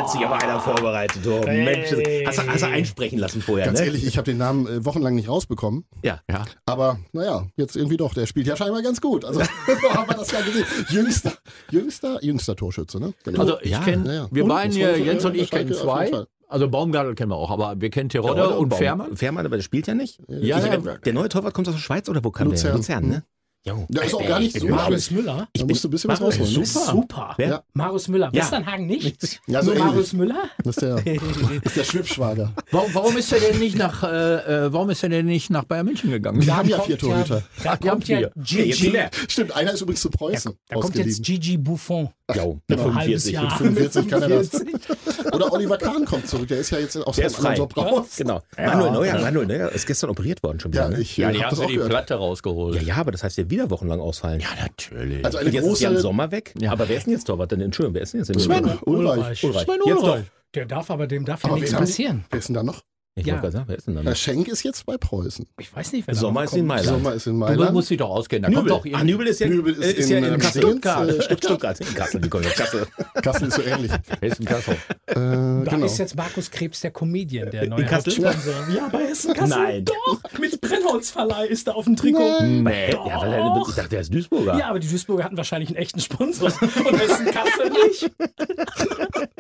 [0.07, 1.23] hat sich aber einer vorbereitet.
[1.27, 1.89] Oh, Mensch,
[2.27, 3.87] hast, du- hast du einsprechen lassen vorher, Ganz ne?
[3.87, 5.85] ehrlich, ich habe den Namen äh, wochenlang nicht rausbekommen.
[6.03, 6.21] Ja.
[6.31, 6.45] Ja.
[6.65, 8.15] Aber naja, jetzt irgendwie doch.
[8.15, 9.25] Der spielt ja scheinbar ganz gut.
[9.25, 9.47] Also so
[9.95, 10.65] haben wir das ja gesehen.
[10.91, 11.33] Jüngster,
[11.71, 13.13] jüngster, jüngster Torschütze, ne?
[13.25, 13.41] Genau.
[13.41, 14.29] Also ich Ja, kenne, ja, ja.
[14.31, 14.49] wir Und?
[14.51, 16.11] beiden hier, Jens ja, und ich Schalke kennen zwei.
[16.49, 19.17] Also Baumgartel kennen wir auch, aber wir kennen Terodde und Baum- Fährmann.
[19.17, 20.21] Fährmann, aber der spielt ja nicht.
[20.29, 20.77] Ja, Ich- ja.
[21.05, 22.71] Der neue Torwart kommt aus der Schweiz oder wo kam Luzern.
[22.71, 22.77] der?
[22.77, 23.25] Luzern, ne?
[23.67, 23.85] Jo.
[23.89, 25.11] Der ist auch gar nicht so Marius.
[25.11, 25.49] Müller.
[25.53, 26.53] Da musst du ein bisschen was rausholen.
[26.53, 26.67] Ne?
[26.67, 26.87] Super.
[26.93, 27.35] Super.
[27.39, 27.63] Ja.
[27.73, 28.31] Marius Müller.
[28.33, 28.43] Ja.
[28.43, 29.41] Westernhagen nicht?
[29.49, 29.75] Ja, so.
[29.75, 30.45] Marius Müller?
[30.63, 31.17] Das ist der, das
[31.65, 32.53] ist der Schwippschwager.
[32.71, 35.65] Warum, warum ist er denn nicht nach, äh, äh, warum ist er denn nicht nach
[35.65, 36.41] Bayern München gegangen?
[36.41, 37.43] Die haben ja vier Torhüter.
[37.65, 38.31] Da haben kommt ja vier.
[38.35, 38.91] Nee, jetzt Gigi.
[38.91, 39.11] mehr.
[39.29, 41.23] Stimmt, einer ist übrigens zu Preußen Da kommt jetzt.
[41.25, 42.11] Gigi Buffon.
[42.35, 42.87] Jo, Genau.
[42.89, 43.33] mit Ein halbes 45.
[43.33, 43.59] Jahr.
[43.59, 44.51] 45 kann er das.
[45.33, 46.49] Oder Oliver Kahn kommt zurück.
[46.49, 48.07] Der ist ja jetzt aus Der seinem ist anderen Job raus.
[48.17, 48.43] Genau.
[48.57, 50.85] Manuel Neuer, Manuel Neuer ist gestern operiert worden schon wieder.
[50.85, 51.01] Ja, ne?
[51.01, 51.91] ich Ja, die hab haben die gehört.
[51.91, 52.77] Platte rausgeholt.
[52.77, 54.41] ja, ja, aber das heißt ja wieder wochenlang ausfallen.
[54.41, 55.25] Ja, natürlich.
[55.25, 56.55] Also eine Jetzt ist Jan große Sommer weg.
[56.61, 56.73] Ja.
[56.73, 57.61] Aber wer ist denn jetzt Torwart denn?
[57.61, 58.83] Entschuldigung, wer ist denn jetzt im Sven Ulreich.
[58.87, 59.45] Ulreich.
[59.45, 59.63] Ulreich.
[59.65, 60.25] Sven Jetzt Ulreich.
[60.55, 62.25] Der darf aber, dem darf ja Aber nichts haben die- passieren.
[62.31, 62.83] Wer ist denn da noch?
[63.19, 63.33] Ich Ja.
[63.33, 64.17] wollte gerade sagen, wer ist denn da Der noch?
[64.19, 65.47] Schenk ist jetzt bei Preußen.
[65.59, 66.69] Ich weiß nicht, wer da Sommer noch ist in kommt.
[66.69, 66.87] Mailand.
[66.89, 67.73] Sommer ist in Du Mailand.
[67.73, 68.43] musst dich doch auskennen.
[68.43, 68.91] Da kommt Nübel.
[68.93, 70.61] doch Ach, Nübel ist ja, Nübel ist äh, ist ja in, in, ähm, Kassel.
[70.63, 71.09] Stuttgart.
[71.09, 71.81] Äh, Stuttgart.
[71.81, 72.87] In Kassel, die kommen aus Kassel.
[73.23, 73.91] Kassel ist so ähnlich.
[74.21, 74.75] Hessen-Kassel.
[75.07, 75.87] Äh, Da genau.
[75.87, 78.13] ist jetzt Markus Krebs der Comedian, der neue Kassel?
[78.23, 78.55] Hauptsponsor.
[78.77, 79.49] Ja, bei Hessen Kassel.
[79.63, 79.85] Nein.
[79.87, 82.43] Doch, mit Brennholzverleih ist er auf dem Trikot.
[82.43, 84.59] Nee, ja, weil er, ich dachte, der ist Duisburger.
[84.59, 88.11] Ja, aber die Duisburger hatten wahrscheinlich einen echten Sponsor und Hessen Kassel nicht.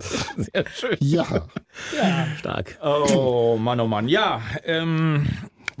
[0.36, 0.96] Sehr schön.
[1.00, 1.26] Ja,
[1.96, 2.26] Ja.
[2.38, 2.78] Stark.
[2.82, 4.08] Oh Mann, oh Mann.
[4.08, 5.26] Ja, ähm,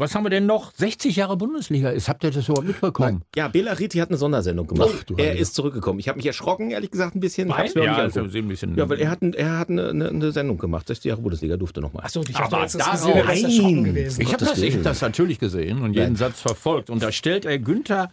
[0.00, 0.72] was haben wir denn noch?
[0.74, 2.08] 60 Jahre Bundesliga ist.
[2.08, 3.22] Habt ihr das überhaupt mitbekommen?
[3.36, 4.90] Ja, Bela Reti hat eine Sondersendung gemacht.
[4.98, 5.98] Ach, du er ist zurückgekommen.
[5.98, 7.48] Ich habe mich erschrocken, ehrlich gesagt, ein bisschen.
[7.48, 8.76] Ja, also ein bisschen.
[8.78, 10.86] ja, weil er hat, ein, er hat eine, eine, eine Sendung gemacht.
[10.86, 12.04] 60 Jahre Bundesliga durfte nochmal.
[12.04, 13.84] Achso, ich habe jetzt das gesehen, erschrocken Nein.
[13.84, 14.22] gewesen.
[14.22, 16.88] Ich habe das, das natürlich gesehen und jeden Satz verfolgt.
[16.88, 18.10] Und da stellt er Günther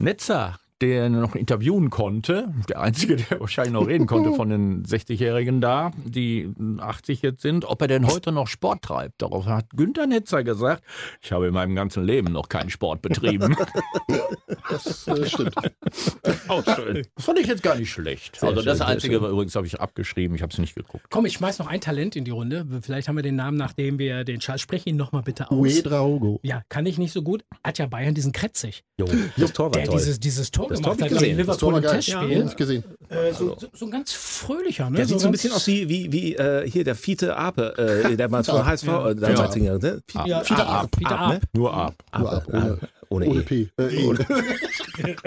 [0.00, 5.60] Netzer der noch interviewen konnte, der Einzige, der wahrscheinlich noch reden konnte von den 60-Jährigen
[5.60, 9.22] da, die 80 jetzt sind, ob er denn heute noch Sport treibt.
[9.22, 10.84] Darauf hat Günther Netzer gesagt,
[11.20, 13.56] ich habe in meinem ganzen Leben noch keinen Sport betrieben.
[14.84, 15.54] Das äh, stimmt.
[16.48, 17.06] Auch schön.
[17.16, 18.38] Das fand ich jetzt gar nicht schlecht.
[18.40, 21.06] Sehr also das schön, Einzige war übrigens, habe ich abgeschrieben, ich habe es nicht geguckt.
[21.10, 22.66] Komm, ich schmeiß noch ein Talent in die Runde.
[22.82, 24.62] Vielleicht haben wir den Namen, nachdem wir den Charles.
[24.62, 25.56] Sprech ihn nochmal bitte aus.
[25.58, 26.40] Uedraogo.
[26.42, 27.44] Ja, kann ich nicht so gut.
[27.64, 29.98] Hat ja Bayern diesen Kretzig, Jo, das Tor war der toll.
[29.98, 31.46] dieses, dieses Tor Das Tor gemacht ich hat gegen gesehen.
[31.46, 31.92] Das Tor Liverpool war im geil.
[32.06, 32.44] Ja, Testspiel.
[32.44, 32.84] nicht gesehen.
[33.08, 34.96] Äh, so, so, so ein ganz fröhlicher, ne?
[34.96, 38.16] Der sieht so ein bisschen aus wie, wie, wie äh, hier der Fiete Ape, äh,
[38.16, 39.10] der mal von Ja, HSV ja.
[39.10, 40.14] äh, damals hingegangen ist.
[40.14, 40.24] Ne?
[40.26, 40.90] Ja, Fiete Ab, Ab.
[40.90, 41.36] Peter Ab, ne?
[41.36, 41.42] Ab.
[41.54, 41.94] Nur ab.
[42.18, 42.78] Nur ab,
[43.10, 43.42] ohne, ohne, E.
[43.42, 43.68] P.
[43.78, 44.14] Äh, e.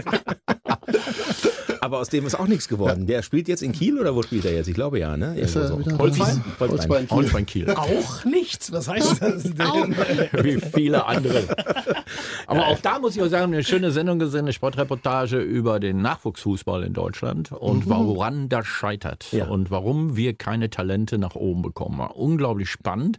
[1.84, 3.08] Aber aus dem ist auch nichts geworden.
[3.08, 4.67] Der spielt jetzt in Kiel oder wo spielt er jetzt?
[4.67, 5.36] Ich glaube ja, ne?
[5.36, 5.82] Ist er so.
[5.98, 6.44] Holzbein?
[6.60, 7.08] Holzbein.
[7.08, 7.17] Kiel.
[7.17, 7.72] Holzbein Kiel.
[7.72, 8.72] Auch nichts.
[8.72, 9.56] Was heißt das denn?
[10.44, 11.44] Wie viele andere.
[12.46, 16.04] Aber auch da muss ich auch sagen, eine schöne Sendung gesehen, eine Sportreportage über den
[16.04, 19.48] Nachwuchsfußball in Deutschland und woran das scheitert Ja.
[19.48, 21.98] und warum wir keine Talente nach oben bekommen.
[21.98, 23.17] War Unglaublich spannend,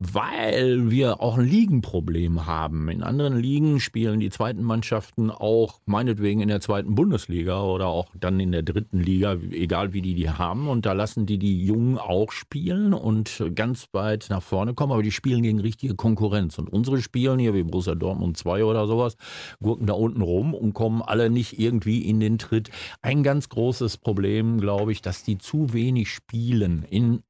[0.00, 2.88] weil wir auch ein Ligenproblem haben.
[2.88, 8.06] In anderen Ligen spielen die zweiten Mannschaften auch meinetwegen in der zweiten Bundesliga oder auch
[8.14, 10.68] dann in der dritten Liga, egal wie die die haben.
[10.68, 15.02] Und da lassen die die Jungen auch spielen und ganz weit nach vorne kommen, aber
[15.02, 16.58] die spielen gegen richtige Konkurrenz.
[16.58, 19.16] Und unsere spielen hier wie Borussia Dortmund 2 oder sowas,
[19.62, 22.70] gurken da unten rum und kommen alle nicht irgendwie in den Tritt.
[23.02, 27.22] Ein ganz großes Problem, glaube ich, dass die zu wenig spielen in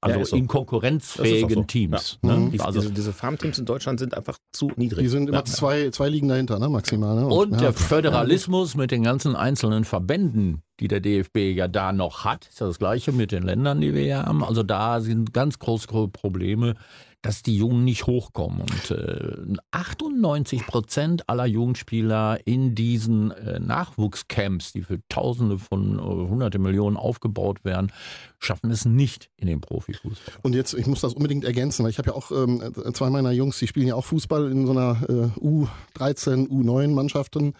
[0.00, 0.36] also Ja, so.
[0.36, 1.62] in konkurrenzfähigen so.
[1.64, 2.18] Teams.
[2.22, 2.36] Ja.
[2.36, 2.50] Ne?
[2.50, 5.00] Die, Also diese, diese Farmteams in Deutschland sind einfach zu niedrig.
[5.04, 5.44] Die sind immer Ja.
[5.44, 7.14] zwei, zwei Ligen dahinter, ne, maximal.
[7.16, 7.26] Ne?
[7.26, 12.24] Und ja, der Föderalismus mit den ganzen einzelnen Verbänden, die der DFB ja da noch
[12.24, 14.42] hat, ist ja das gleiche mit den Ländern, die wir hier haben.
[14.42, 16.74] Also da sind ganz große Probleme,
[17.22, 18.62] dass die Jungen nicht hochkommen.
[18.62, 19.36] Und äh,
[19.72, 26.96] 98 Prozent aller Jugendspieler in diesen äh, Nachwuchscamps, die für Tausende von äh, Hunderte Millionen
[26.96, 27.92] aufgebaut werden,
[28.38, 30.34] schaffen es nicht in den Profifußball.
[30.42, 33.32] Und jetzt, ich muss das unbedingt ergänzen, weil ich habe ja auch ähm, zwei meiner
[33.32, 37.52] Jungs, die spielen ja auch Fußball in so einer äh, U13, U9-Mannschaften.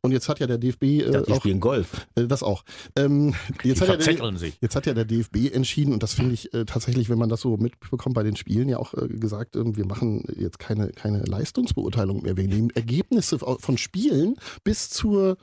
[0.00, 2.06] Und jetzt hat ja der DFB Ich äh, dachte, die auch spielen Golf.
[2.14, 2.62] Äh, das auch.
[2.94, 4.58] Ähm, jetzt, Die hat ja der, verzetteln sich.
[4.60, 7.40] jetzt hat ja der DFB entschieden, und das finde ich äh, tatsächlich, wenn man das
[7.40, 11.22] so mitbekommt bei den Spielen, ja auch äh, gesagt, äh, wir machen jetzt keine, keine
[11.22, 12.36] Leistungsbeurteilung mehr.
[12.36, 15.36] Wir nehmen Ergebnisse von Spielen bis zur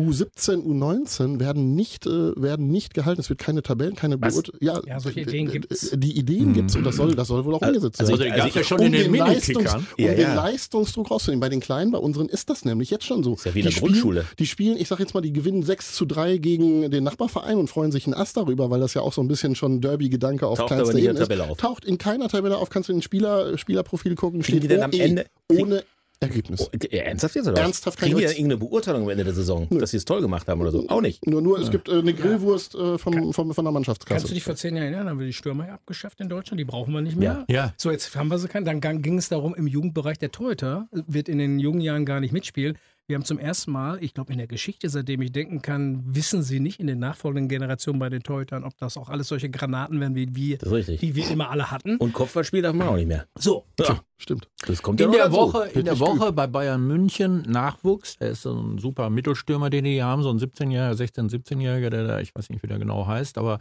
[0.00, 3.20] U17, U19 werden nicht, äh, werden nicht gehalten.
[3.20, 4.16] Es wird keine Tabellen, keine?
[4.16, 4.82] Beurteilung.
[4.86, 5.90] Ja, solche Ideen gibt's.
[5.94, 8.32] Die Ideen gibt's und das soll, das soll wohl auch umgesetzt also werden.
[8.32, 10.34] Also die gab es ja schon um in den den, Leistungs, um Ja, den ja.
[10.34, 11.40] Leistungsdruck rauszunehmen.
[11.40, 13.34] Bei den Kleinen, bei unseren ist das nämlich jetzt schon so.
[13.34, 14.20] Ist ja wie in die der Grundschule.
[14.22, 17.58] Spielen, die spielen, ich sag jetzt mal, die gewinnen 6 zu 3 gegen den Nachbarverein
[17.58, 20.46] und freuen sich einen Ast darüber, weil das ja auch so ein bisschen schon Derby-Gedanke
[20.46, 21.60] auf Taucht kleinster aber nicht in Ebene ist.
[21.60, 24.68] Taucht in keiner Tabelle auf, kannst du in den Spieler, Spielerprofil gucken, Kriegen steht die
[24.68, 25.84] denn am OE, Ende- ohne
[26.22, 26.60] Ergebnis.
[26.60, 27.62] Oh, ja, ernsthaft jetzt oder was?
[27.62, 30.20] Ernsthaft kann Kriegen ich die irgendeine Beurteilung am Ende der Saison, dass sie es toll
[30.20, 30.88] gemacht haben oder so?
[30.88, 31.26] Auch nicht.
[31.26, 34.20] Nur, nur, es gibt äh, eine Grillwurst äh, vom, vom, von der Mannschaftskasse.
[34.20, 35.08] Kannst du dich vor zehn Jahren erinnern?
[35.10, 36.60] Haben wir die Stürmer ja abgeschafft in Deutschland?
[36.60, 37.44] Die brauchen wir nicht mehr.
[37.48, 37.54] Ja.
[37.54, 37.74] Ja.
[37.76, 38.64] So, jetzt haben wir sie keinen.
[38.64, 42.32] Dann ging es darum, im Jugendbereich der Torhüter wird in den jungen Jahren gar nicht
[42.32, 42.78] mitspielen.
[43.08, 46.42] Wir haben zum ersten Mal, ich glaube in der Geschichte, seitdem ich denken kann, wissen
[46.42, 50.00] sie nicht in den nachfolgenden Generationen bei den Torhütern, ob das auch alles solche Granaten
[50.00, 51.96] werden, wie wir, die wir immer alle hatten.
[51.96, 53.26] Und Kopfballspiel darf man auch nicht mehr.
[53.36, 54.48] So, Ja, Stimmt.
[54.66, 55.32] das kommt ja In noch der.
[55.32, 58.16] Woche, in der Woche bei Bayern München Nachwuchs.
[58.18, 62.06] Der ist so ein super Mittelstürmer, den die haben, so ein 17-Jähriger, 16-, 17-Jähriger, der
[62.06, 63.58] da, ich weiß nicht, wie der genau heißt, aber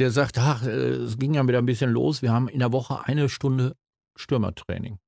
[0.00, 2.20] der sagt, ach, äh, es ging ja wieder ein bisschen los.
[2.20, 3.76] Wir haben in der Woche eine Stunde
[4.16, 4.98] Stürmertraining.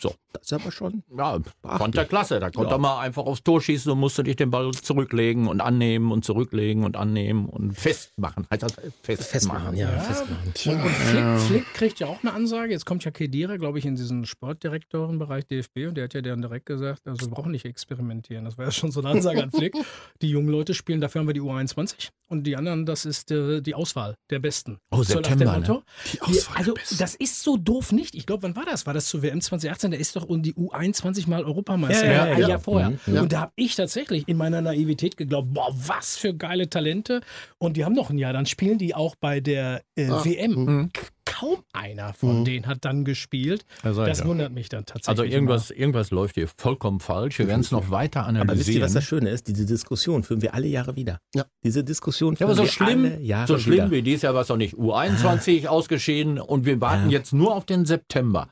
[0.00, 0.14] So.
[0.38, 1.02] Das ist aber schon.
[1.16, 2.40] Ja, Ach, fand er klasse.
[2.40, 2.76] Da konnte Ja.
[2.76, 6.24] er mal einfach aufs Tor schießen und musste dich den Ball zurücklegen und annehmen und
[6.24, 8.46] zurücklegen und annehmen und festmachen.
[8.50, 9.26] Heißt das festmachen?
[9.30, 9.98] Festmachen, ja, Ja.
[10.00, 10.46] festmachen.
[10.46, 12.72] Und Flick, Flick kriegt ja auch eine Ansage.
[12.72, 14.24] Jetzt kommt ja Kedira, glaube ich, in diesen
[14.70, 18.44] Sportdirektorenbereich DFB und der hat ja dann direkt gesagt, also wir brauchen nicht experimentieren.
[18.44, 19.74] Das war ja schon so eine Ansage an Flick.
[20.22, 23.60] Die jungen Leute spielen, dafür haben wir die U21 und die anderen, das ist äh,
[23.60, 24.78] die Auswahl der Besten.
[24.90, 25.82] Oh, September, Motto.
[26.12, 26.98] Die Auswahl also der Besten.
[26.98, 28.14] das ist so doof nicht.
[28.14, 28.86] Ich glaube, wann war das?
[28.86, 29.90] War das zu WM 2018?
[29.92, 32.06] Da ist doch um die U21 mal Europameister.
[32.06, 32.48] Ja, ja, ein ja.
[32.48, 32.90] Jahr vorher.
[32.90, 33.22] Mhm, ja.
[33.22, 37.20] Und da habe ich tatsächlich in meiner Naivität geglaubt, boah, was für geile Talente.
[37.58, 38.32] Und die haben noch ein Jahr.
[38.32, 40.52] Dann spielen die auch bei der äh, Ah, WM.
[40.52, 40.90] Mhm.
[41.26, 42.44] Kaum einer von Mhm.
[42.46, 43.66] denen hat dann gespielt.
[43.82, 45.08] Seid Das wundert mich dann tatsächlich.
[45.08, 47.38] Also irgendwas, irgendwas läuft hier vollkommen falsch.
[47.38, 48.48] Wir werden es noch weiter analysieren.
[48.50, 49.46] Aber wisst ihr, was das Schöne ist?
[49.48, 51.18] Diese Diskussion führen wir alle Jahre wieder.
[51.34, 51.44] Ja.
[51.62, 53.90] Diese Diskussion Ja, führen aber so wir schlimm, alle Jahre so schlimm wieder.
[53.90, 54.74] wie dies Jahr war es doch nicht.
[54.76, 58.48] U21 ausgeschieden und wir warten jetzt nur auf den September.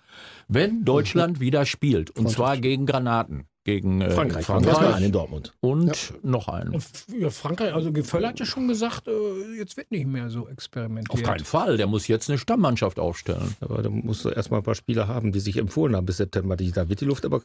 [0.48, 4.44] Wenn Deutschland wieder spielt, und zwar gegen Granaten, gegen äh, Frankreich.
[4.44, 4.96] Frankreich, Frankreich.
[4.96, 5.52] an in Dortmund.
[5.60, 6.82] und noch einen.
[7.18, 10.50] Ja, Frankreich, also Völler hat ja schon gesagt, äh, jetzt wird nicht mehr so Auf
[10.50, 11.24] experimentiert.
[11.24, 13.56] keinen Fall, der muss jetzt eine Stammmannschaft aufstellen.
[13.60, 16.56] Aber da musst du erstmal ein paar Spieler haben, die sich empfohlen haben bis September.
[16.56, 17.42] Die, da wird die Luft aber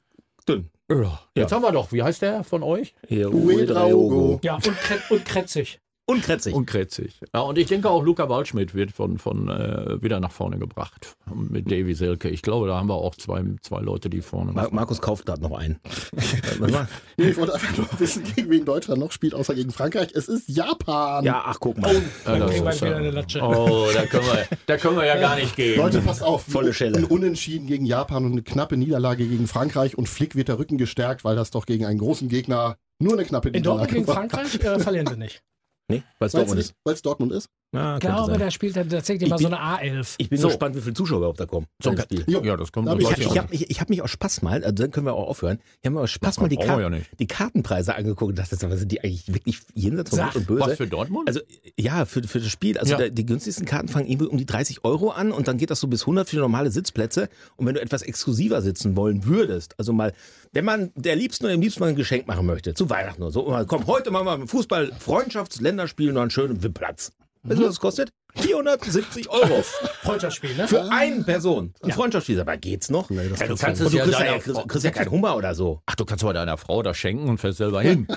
[0.47, 0.69] Dünn.
[0.89, 1.19] Ja.
[1.35, 2.95] Jetzt haben wir doch, wie heißt der von euch?
[3.09, 4.39] Uedraogo.
[4.43, 5.79] Ja, und, kre und kretzig.
[6.09, 6.55] Und Kretzig.
[6.55, 7.21] Und Kretzig.
[7.35, 11.15] Ja, und ich denke auch Luca Waldschmidt wird von, von äh, wieder nach vorne gebracht.
[11.31, 12.29] Mit Davy Selke.
[12.29, 15.43] Ich glaube, da haben wir auch zwei, zwei Leute, die vorne Mar Markus kauft gerade
[15.43, 15.79] noch einen.
[16.57, 16.87] Warte mal.
[17.17, 20.09] Nee, ich wollte einfach nur wissen, gegen wen Deutschland noch spielt, außer gegen Frankreich.
[20.15, 21.23] Es ist Japan.
[21.23, 21.93] ja, ach, guck mal.
[21.93, 21.99] Ja,
[22.47, 23.41] kriegen wir ist wieder ja- eine Latsche.
[23.43, 25.77] Oh, da können wir, da können wir ja gar nicht gehen.
[25.77, 26.41] Leute, passt auf.
[26.41, 26.97] Volle Schelle.
[26.97, 30.79] Ein Unentschieden gegen Japan und eine knappe Niederlage gegen Frankreich und Flick wird der Rücken
[30.79, 34.07] gestärkt, weil das doch gegen einen großen Gegner nur eine knappe In Dortmund Niederlage gegen
[34.07, 34.15] war.
[34.15, 35.43] Frankreich äh, verlieren wir nicht.
[35.89, 36.75] Nee, weil es Weil Dortmund es ist.
[36.85, 37.49] weil's Dortmund ist?
[37.71, 38.39] Könnte glaube, sein.
[38.39, 40.15] da spielt er tatsächlich Ich mal so eine A11.
[40.17, 40.47] Ich bin So.
[40.47, 41.67] gespannt, wie viele Zuschauer überhaupt da kommen.
[41.83, 42.23] So, zum Spiel.
[42.27, 42.41] Jo.
[42.43, 44.63] Ja, das kommt Da Ich, ich- ich, auch ich habe hab mich aus Spaß mal,
[44.63, 46.81] also dann können wir auch aufhören, ich habe mir aus Spaß Das mal die, Kar
[46.81, 50.47] ja die Kartenpreise angeguckt und dachte, mal, sind die eigentlich wirklich jenseits von Gut und
[50.47, 50.61] Böse?
[50.61, 51.27] Was für Dortmund?
[51.27, 51.41] Also
[51.77, 52.77] ja, für, für das Spiel.
[52.79, 52.97] Also Ja.
[52.97, 55.79] der, die günstigsten Karten fangen irgendwie um die 30 Euro an und dann geht das
[55.79, 57.29] so bis 100 für normale Sitzplätze.
[57.55, 60.13] Und wenn du etwas exklusiver sitzen wollen würdest, also mal,
[60.53, 63.31] wenn man der Liebsten oder dem Liebsten mal ein Geschenk machen möchte, zu Weihnachten oder
[63.31, 67.11] so, und mal, komm, heute machen wir ein Fußball, Freundschaftsländerspiel und noch einen schönen VIP-Platz.
[67.43, 68.09] Weißt du, was das kostet?
[68.35, 69.63] 470 Euro.
[70.03, 70.67] Freundschaftsspiel, ne?
[70.67, 71.73] Für eine Person.
[71.81, 72.39] Ein Freundschaftsspiel.
[72.39, 73.09] Aber geht's noch?
[73.09, 75.09] Nee, das Ja, du kannst es ja kriegst ja, deiner kriegst, Frau- kriegst ja keinen
[75.11, 75.81] Hummer oder so.
[75.87, 78.07] Ach, du kannst aber deiner Frau das schenken und fährst selber hin.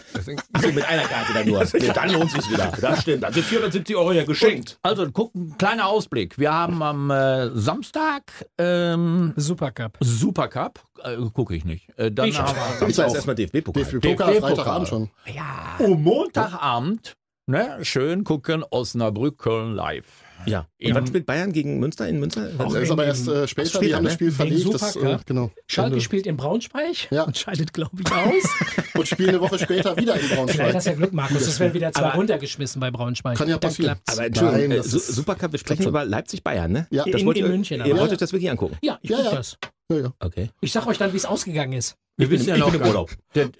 [0.53, 1.65] Achso, mit einer Karte dann nur.
[1.73, 2.73] Nee, dann lohnt sich wieder.
[2.81, 3.23] Das stimmt.
[3.23, 4.79] Dann sind 470 Euro ja geschenkt.
[4.83, 6.39] Also, guck, ein kleiner Ausblick.
[6.39, 8.23] Wir haben am äh, Samstag
[8.59, 9.97] ähm, Supercup.
[10.01, 10.81] Supercup.
[11.05, 11.89] Äh, Gucke ich nicht.
[11.99, 12.55] Äh, dann Ich haben auch.
[12.55, 13.83] wir Samstag ist erstmal DFB-Pokal.
[13.85, 14.41] DFB-Pokal, DFB-Pokal.
[14.57, 15.11] Freitagabend schon.
[15.35, 17.15] ja, oh, Montagabend.
[17.53, 20.07] Ne, schön gucken, Osnabrück, Köln live.
[20.47, 20.67] Ja.
[20.83, 22.49] Und wann spielt Bayern gegen Münster in Münster?
[22.49, 24.17] Das ist aber erst äh, später, später, die haben das ne?
[24.17, 24.75] Spiel verlegt.
[24.75, 25.51] Das, äh, genau.
[25.67, 27.25] Schalke spielt in Braunschweig Ja.
[27.25, 28.85] und scheidet, glaube ich, aus.
[28.95, 30.75] Und spielen eine Woche später wieder in Vielleicht Braunschweig.
[30.75, 31.43] hast du ja Glück, Markus.
[31.43, 33.37] Es werden wieder zwei Aber- runtergeschmissen bei Braunschweig.
[33.39, 33.99] Kann ja passieren.
[34.07, 36.87] Aber Entschuldigung, Nein, äh, das Supercup, wir sprechen über Leipzig-Bayern, ne?
[36.91, 37.05] Ja.
[37.05, 38.01] Das In- wollt in ihr, München Ihr aber.
[38.03, 38.77] wollt euch das wirklich angucken?
[38.83, 39.31] Ja, ich Ja, ja.
[39.31, 39.59] das.
[39.91, 40.13] Ja, ja.
[40.21, 40.49] Okay.
[40.61, 41.97] Ich sag euch dann, wie es ausgegangen ist.
[42.17, 43.11] Wir wissen ja noch im Urlaub.
[43.35, 43.51] Der,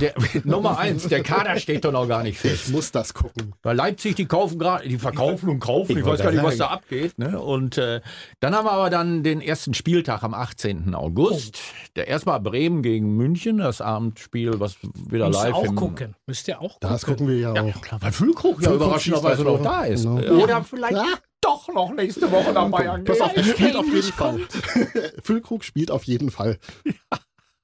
[0.00, 2.66] der, Nummer eins, der Kader steht doch noch gar nicht fest.
[2.66, 3.54] Ich muss das gucken.
[3.62, 6.56] Bei Leipzig, die kaufen gerade, die verkaufen und kaufen, ich, Ich weiß gar nicht, was
[6.56, 7.18] da abgeht.
[7.18, 7.40] Ne?
[7.40, 8.00] Und äh,
[8.40, 10.94] dann haben wir aber dann den ersten Spieltag am 18.
[10.94, 11.58] August.
[11.96, 14.76] Der erstmal Bremen gegen München, das Abendspiel, was
[15.10, 16.14] wieder Müsst ihr live auch im gucken.
[16.26, 16.88] Müsst ihr auch gucken.
[16.90, 17.80] Das gucken wir ja auch.
[17.82, 20.04] Klar, weil Füllkrug ja überraschenderweise noch da ist.
[20.04, 20.42] Genau.
[20.42, 21.04] Oder vielleicht Ja.
[21.40, 23.04] doch noch nächste Woche nach Bayern.
[23.04, 24.40] Pass auf, er spielt auf jeden Fall.
[25.22, 26.58] Füllkrug spielt auf jeden Fall.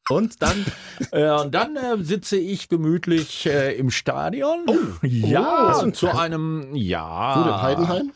[0.08, 0.64] Und dann
[1.12, 4.66] Äh, und dann äh, sitze ich gemütlich äh, im Stadion.
[5.02, 7.38] ja, Hast du einen zu einem, ja.
[7.38, 7.62] Wo denn?
[7.62, 8.12] Heidenheim?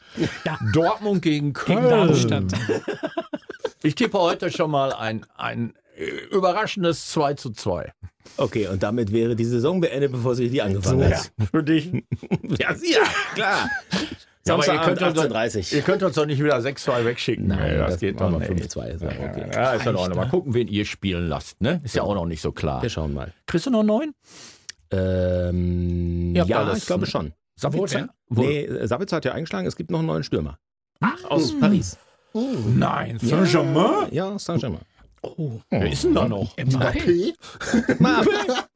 [0.73, 1.79] Dortmund gegen Köln.
[1.79, 2.45] Gegen Darmstadt.
[3.85, 7.93] Ich tippe heute schon mal ein, ein äh, überraschendes 2 zu 2.
[8.37, 11.33] Okay, und damit wäre die Saison beendet, bevor sie die angefangen hat.
[11.51, 11.91] Für dich.
[12.59, 13.01] Ja, ja,
[13.35, 13.69] klar.
[14.45, 17.47] Ja, aber ihr Samstagabend könnt, uns, 18.30 ihr könnt uns doch nicht wieder 6-2 wegschicken.
[17.47, 18.73] Nein, Nee, das geht doch wir nicht.
[18.73, 18.87] 5-2.
[18.89, 19.51] Ist ja okay.
[19.55, 21.61] Ja, ist ja doch noch mal gucken, wen ihr spielen lasst.
[21.61, 21.81] Ne?
[21.85, 22.83] Ist ja auch noch nicht so klar.
[22.83, 23.33] Wir schauen mal.
[23.47, 24.15] Kriegst du noch neun?
[24.91, 27.33] Ähm, ja, alles, ich glaube schon.
[27.57, 28.09] Sabitzer?
[28.31, 30.59] Nee, äh, Sabitzer hat ja eingeschlagen, es gibt noch einen neuen Stürmer.
[31.29, 31.97] Aus Paris.
[32.35, 34.09] Nein, Saint-Germain?
[34.11, 34.81] Ja, Saint-Germain.
[35.23, 36.57] Oh, Wer ist denn da noch?
[36.57, 36.99] Mbappé.
[36.99, 37.35] P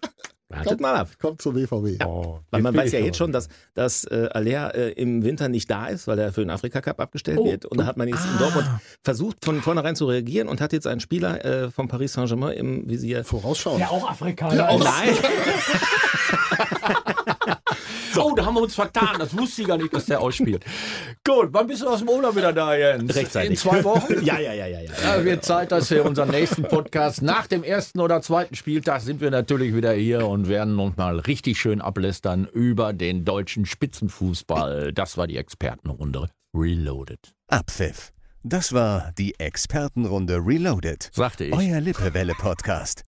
[0.56, 1.08] Wartet mal ab.
[1.20, 2.00] kommt zum BVB.
[2.50, 5.86] Weil man weiß ja jetzt schon, dass, dass äh, Aller äh, im Winter nicht da
[5.86, 7.64] ist, weil er für den Afrika-Cup abgestellt wird.
[7.64, 8.68] Und da hat man jetzt in Dortmund
[9.02, 12.88] versucht, von vornherein zu reagieren und hat jetzt einen Spieler äh, von Paris Saint-Germain im
[12.88, 13.24] Visier.
[13.24, 13.80] Vorausschauen.
[13.80, 14.70] Ja, auch Afrikaner.
[14.70, 14.84] ist.
[14.84, 15.16] Nein!
[18.16, 19.16] Oh, da haben wir uns vertan.
[19.18, 20.64] Das wusste ich gar nicht, dass der ausspielt.
[21.24, 23.14] Gut, wann bist du aus dem Urlaub wieder da, Jens?
[23.14, 23.50] Rechtzeitig.
[23.50, 24.14] In zwei Wochen?
[24.26, 24.90] Ja, ja, ja, ja, ja.
[25.04, 29.20] Ja, wird Zeit, dass wir unseren nächsten Podcast nach dem ersten oder zweiten Spieltag sind
[29.20, 34.92] wir natürlich wieder hier und werden uns mal richtig schön ablästern über den deutschen Spitzenfußball.
[34.92, 36.28] Das war die Expertenrunde.
[36.54, 37.34] Reloaded.
[37.48, 38.12] Abpfiff.
[38.42, 41.10] Das war die Expertenrunde Reloaded.
[41.12, 41.52] Sagte ich.
[41.52, 43.04] Euer Lippewelle-Podcast.